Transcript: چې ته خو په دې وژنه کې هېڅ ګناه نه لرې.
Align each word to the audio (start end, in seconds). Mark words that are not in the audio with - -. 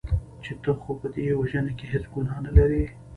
چې 0.43 0.51
ته 0.61 0.71
خو 0.79 0.91
په 1.01 1.07
دې 1.13 1.25
وژنه 1.39 1.71
کې 1.77 1.85
هېڅ 1.91 2.05
ګناه 2.13 2.39
نه 2.45 2.51
لرې. 2.57 2.83